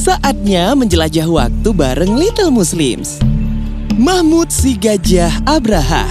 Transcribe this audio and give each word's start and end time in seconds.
Saatnya 0.00 0.72
menjelajah 0.72 1.28
waktu 1.28 1.76
bareng 1.76 2.16
Little 2.16 2.48
Muslims. 2.48 3.20
Mahmud 4.00 4.48
si 4.48 4.72
gajah 4.72 5.28
Abraha. 5.44 6.08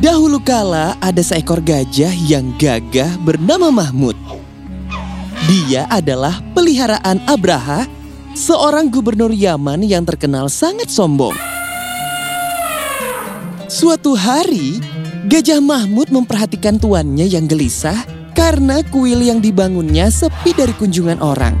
Dahulu 0.00 0.40
kala 0.40 0.96
ada 1.04 1.20
seekor 1.20 1.60
gajah 1.60 2.08
yang 2.24 2.56
gagah 2.56 3.20
bernama 3.20 3.68
Mahmud. 3.68 4.16
Dia 5.44 5.84
adalah 5.92 6.40
peliharaan 6.56 7.20
Abraha, 7.28 7.84
seorang 8.32 8.88
gubernur 8.88 9.28
Yaman 9.28 9.84
yang 9.84 10.08
terkenal 10.08 10.48
sangat 10.48 10.88
sombong. 10.88 11.36
Suatu 13.68 14.16
hari, 14.16 14.80
Gajah 15.28 15.60
Mahmud 15.60 16.08
memperhatikan 16.08 16.80
tuannya 16.80 17.28
yang 17.28 17.44
gelisah 17.44 18.17
karena 18.38 18.86
kuil 18.86 19.18
yang 19.18 19.42
dibangunnya 19.42 20.14
sepi 20.14 20.54
dari 20.54 20.70
kunjungan 20.70 21.18
orang. 21.18 21.58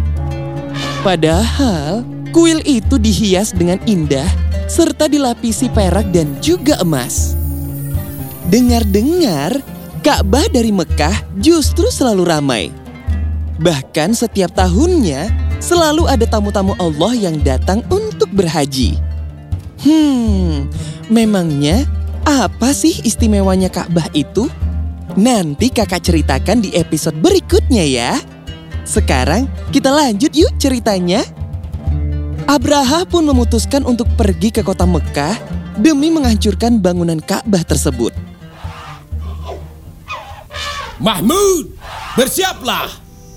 Padahal, 1.02 2.06
kuil 2.30 2.62
itu 2.62 3.02
dihias 3.02 3.50
dengan 3.50 3.82
indah 3.82 4.30
serta 4.70 5.10
dilapisi 5.10 5.66
perak 5.66 6.06
dan 6.14 6.38
juga 6.38 6.78
emas. 6.78 7.34
Dengar-dengar, 8.46 9.58
Ka'bah 10.06 10.46
dari 10.46 10.70
Mekah 10.70 11.34
justru 11.42 11.90
selalu 11.90 12.22
ramai. 12.22 12.64
Bahkan 13.58 14.14
setiap 14.14 14.54
tahunnya 14.54 15.34
selalu 15.58 16.06
ada 16.06 16.30
tamu-tamu 16.30 16.78
Allah 16.78 17.10
yang 17.18 17.42
datang 17.42 17.82
untuk 17.90 18.30
berhaji. 18.30 18.94
Hmm, 19.82 20.70
memangnya 21.10 21.82
apa 22.22 22.70
sih 22.70 23.02
istimewanya 23.02 23.66
Ka'bah 23.66 24.06
itu? 24.14 24.46
Nanti 25.16 25.72
kakak 25.72 26.04
ceritakan 26.04 26.60
di 26.60 26.76
episode 26.76 27.16
berikutnya 27.16 27.84
ya. 27.86 28.12
Sekarang 28.84 29.48
kita 29.72 29.88
lanjut 29.88 30.32
yuk 30.36 30.52
ceritanya. 30.60 31.24
Abraha 32.48 33.04
pun 33.04 33.24
memutuskan 33.28 33.84
untuk 33.84 34.08
pergi 34.16 34.48
ke 34.48 34.64
kota 34.64 34.88
Mekah 34.88 35.36
demi 35.76 36.08
menghancurkan 36.08 36.80
bangunan 36.80 37.20
Ka'bah 37.20 37.60
tersebut. 37.64 38.12
Mahmud, 40.98 41.70
bersiaplah. 42.18 42.90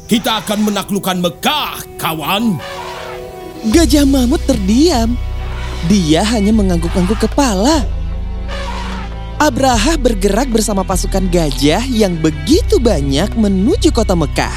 Kita 0.09 0.43
akan 0.43 0.71
menaklukkan 0.71 1.23
Mekah, 1.23 1.83
kawan. 1.95 2.57
Gajah 3.69 4.03
Mahmud 4.03 4.41
terdiam. 4.43 5.13
Dia 5.85 6.25
hanya 6.25 6.49
mengangguk-angguk 6.51 7.29
kepala. 7.29 7.85
Abraha 9.41 9.97
bergerak 9.97 10.53
bersama 10.53 10.85
pasukan 10.85 11.25
gajah 11.25 11.81
yang 11.89 12.13
begitu 12.21 12.77
banyak 12.77 13.33
menuju 13.33 13.89
kota 13.89 14.13
Mekah. 14.13 14.53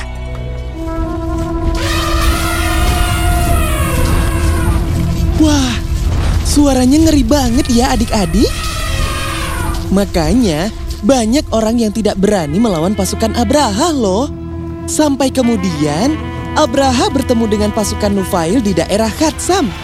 Wah, 5.40 5.72
suaranya 6.44 7.00
ngeri 7.00 7.24
banget 7.24 7.64
ya 7.72 7.96
adik-adik. 7.96 8.52
Makanya 9.88 10.68
banyak 11.00 11.48
orang 11.48 11.80
yang 11.80 11.92
tidak 11.96 12.20
berani 12.20 12.60
melawan 12.60 12.92
pasukan 12.92 13.32
Abraha 13.40 13.88
loh. 13.88 14.28
Sampai 14.84 15.32
kemudian 15.32 16.12
Abraha 16.60 17.08
bertemu 17.08 17.48
dengan 17.48 17.70
pasukan 17.72 18.12
Nufail 18.12 18.60
di 18.60 18.76
daerah 18.76 19.08
Khatsam. 19.08 19.83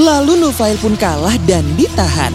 Lalu 0.00 0.40
Nufail 0.40 0.80
pun 0.80 0.96
kalah 0.96 1.36
dan 1.44 1.60
ditahan. 1.76 2.32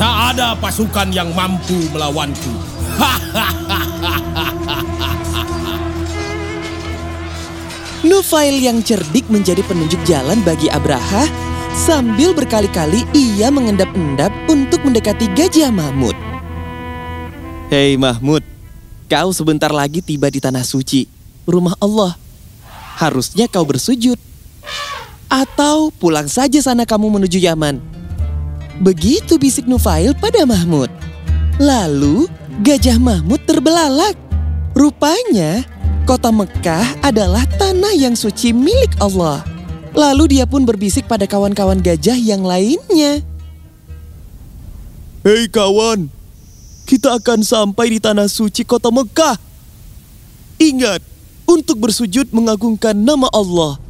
Tak 0.00 0.16
ada 0.32 0.56
pasukan 0.56 1.12
yang 1.12 1.28
mampu 1.36 1.92
melawanku. 1.92 2.56
Nufail 8.08 8.64
yang 8.64 8.80
cerdik 8.80 9.28
menjadi 9.28 9.60
penunjuk 9.60 10.00
jalan 10.08 10.40
bagi 10.40 10.72
Abraha 10.72 11.28
sambil 11.76 12.32
berkali-kali 12.32 13.04
ia 13.12 13.52
mengendap-endap 13.52 14.32
untuk 14.48 14.80
mendekati 14.88 15.28
Gajah 15.36 15.68
Mahmud. 15.68 16.16
Hei 17.68 18.00
Mahmud, 18.00 18.40
kau 19.04 19.36
sebentar 19.36 19.68
lagi 19.68 20.00
tiba 20.00 20.32
di 20.32 20.40
Tanah 20.40 20.64
Suci, 20.64 21.04
rumah 21.44 21.76
Allah. 21.76 22.16
Harusnya 22.96 23.52
kau 23.52 23.68
bersujud. 23.68 24.31
Atau 25.32 25.88
pulang 25.96 26.28
saja 26.28 26.60
sana 26.60 26.84
kamu 26.84 27.08
menuju 27.16 27.40
Yaman. 27.40 27.80
Begitu 28.84 29.40
bisik 29.40 29.64
Nufail 29.64 30.12
pada 30.12 30.44
Mahmud. 30.44 30.92
Lalu 31.56 32.28
Gajah 32.60 33.00
Mahmud 33.00 33.40
terbelalak. 33.48 34.12
Rupanya 34.76 35.64
kota 36.04 36.28
Mekah 36.28 37.00
adalah 37.00 37.48
tanah 37.56 37.96
yang 37.96 38.12
suci 38.12 38.52
milik 38.52 38.92
Allah. 39.00 39.40
Lalu 39.96 40.36
dia 40.36 40.44
pun 40.44 40.64
berbisik 40.68 41.08
pada 41.08 41.24
kawan-kawan 41.24 41.80
gajah 41.80 42.16
yang 42.16 42.44
lainnya. 42.44 43.24
Hei 45.24 45.48
kawan, 45.48 46.08
kita 46.88 47.16
akan 47.20 47.44
sampai 47.44 47.96
di 47.96 47.98
tanah 48.00 48.28
suci 48.28 48.64
kota 48.64 48.88
Mekah. 48.88 49.36
Ingat, 50.56 51.04
untuk 51.44 51.76
bersujud 51.76 52.32
mengagungkan 52.32 52.96
nama 52.96 53.28
Allah. 53.32 53.81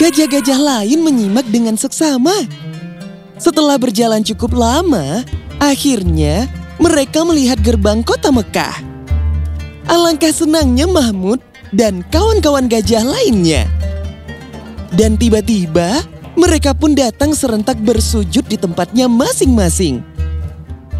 Gajah-gajah 0.00 0.56
lain 0.56 1.04
menyimak 1.04 1.44
dengan 1.52 1.76
seksama. 1.76 2.32
Setelah 3.36 3.76
berjalan 3.76 4.24
cukup 4.24 4.56
lama, 4.56 5.20
akhirnya 5.60 6.48
mereka 6.80 7.22
melihat 7.28 7.60
gerbang 7.60 8.00
kota 8.00 8.32
Mekah. 8.32 8.80
Alangkah 9.90 10.32
senangnya 10.32 10.88
Mahmud 10.88 11.42
dan 11.74 12.00
kawan-kawan 12.08 12.70
gajah 12.70 13.04
lainnya. 13.04 13.68
Dan 14.92 15.20
tiba-tiba 15.20 16.04
mereka 16.36 16.72
pun 16.72 16.96
datang 16.96 17.36
serentak 17.36 17.76
bersujud 17.80 18.48
di 18.48 18.56
tempatnya 18.56 19.08
masing-masing. 19.08 20.00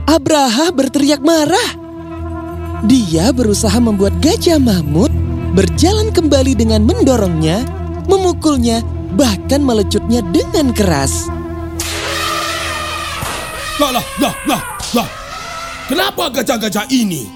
Abraha 0.04 0.68
berteriak 0.68 1.24
marah. 1.24 1.80
Dia 2.84 3.30
berusaha 3.30 3.78
membuat 3.78 4.18
gajah 4.20 4.58
Mahmud 4.58 5.08
berjalan 5.54 6.10
kembali 6.10 6.58
dengan 6.58 6.82
mendorongnya, 6.82 7.62
memukulnya, 8.06 8.82
bahkan 9.14 9.62
melecutnya 9.62 10.24
dengan 10.32 10.72
keras. 10.72 11.28
Lah, 13.80 13.90
lah, 13.90 14.06
lah, 14.20 14.34
lah, 14.46 14.62
lah. 14.94 15.08
Kenapa 15.90 16.30
gajah-gajah 16.30 16.86
ini? 16.94 17.26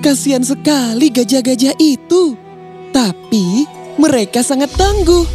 Kasihan 0.00 0.44
sekali 0.46 1.10
gajah-gajah 1.10 1.74
itu. 1.82 2.38
Tapi 2.94 3.66
mereka 3.98 4.40
sangat 4.46 4.70
tangguh. 4.78 5.26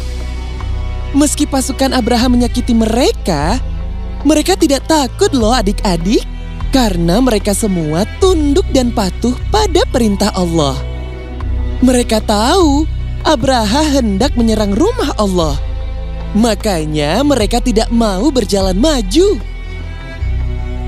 Meski 1.12 1.44
pasukan 1.44 1.92
Abraham 1.92 2.40
menyakiti 2.40 2.72
mereka, 2.72 3.60
mereka 4.24 4.56
tidak 4.56 4.88
takut 4.88 5.28
loh 5.36 5.52
adik-adik. 5.52 6.24
Karena 6.72 7.20
mereka 7.20 7.52
semua 7.52 8.08
tunduk 8.16 8.64
dan 8.72 8.96
patuh 8.96 9.36
pada 9.52 9.84
perintah 9.92 10.32
Allah. 10.32 10.72
Mereka 11.84 12.24
tahu 12.24 12.88
Abraha 13.22 13.86
hendak 13.86 14.34
menyerang 14.34 14.74
rumah 14.74 15.14
Allah. 15.14 15.54
Makanya 16.34 17.22
mereka 17.22 17.62
tidak 17.62 17.86
mau 17.94 18.34
berjalan 18.34 18.74
maju. 18.74 19.38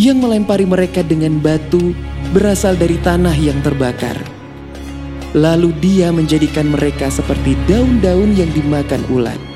yang 0.00 0.24
melempari 0.24 0.64
mereka 0.64 1.04
dengan 1.04 1.36
batu 1.36 1.92
berasal 2.32 2.80
dari 2.80 2.96
tanah 2.96 3.36
yang 3.36 3.60
terbakar. 3.60 4.16
Lalu 5.36 5.76
dia 5.84 6.08
menjadikan 6.16 6.72
mereka 6.72 7.12
seperti 7.12 7.60
daun-daun 7.68 8.32
yang 8.40 8.48
dimakan 8.56 9.04
ulat. 9.12 9.49